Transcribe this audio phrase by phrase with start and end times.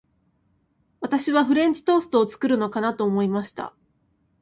[1.01, 3.71] 私はフレンチトーストを作るのかなと思いました。